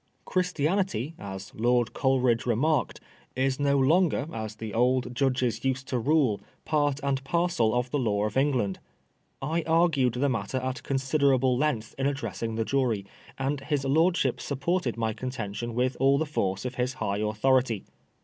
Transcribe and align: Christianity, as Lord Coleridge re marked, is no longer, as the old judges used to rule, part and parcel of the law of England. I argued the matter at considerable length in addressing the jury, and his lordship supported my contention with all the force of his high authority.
Christianity, 0.25 1.13
as 1.19 1.53
Lord 1.53 1.93
Coleridge 1.93 2.47
re 2.47 2.55
marked, 2.55 2.99
is 3.35 3.59
no 3.59 3.77
longer, 3.77 4.27
as 4.33 4.55
the 4.55 4.73
old 4.73 5.13
judges 5.13 5.63
used 5.63 5.87
to 5.89 5.99
rule, 5.99 6.41
part 6.65 6.99
and 7.03 7.23
parcel 7.23 7.75
of 7.75 7.91
the 7.91 7.99
law 7.99 8.25
of 8.25 8.35
England. 8.35 8.79
I 9.43 9.61
argued 9.67 10.13
the 10.13 10.27
matter 10.27 10.57
at 10.57 10.81
considerable 10.81 11.55
length 11.55 11.93
in 11.99 12.07
addressing 12.07 12.55
the 12.55 12.65
jury, 12.65 13.05
and 13.37 13.59
his 13.61 13.85
lordship 13.85 14.41
supported 14.41 14.97
my 14.97 15.13
contention 15.13 15.75
with 15.75 15.95
all 15.99 16.17
the 16.17 16.25
force 16.25 16.65
of 16.65 16.73
his 16.81 16.93
high 16.95 17.17
authority. 17.19 17.83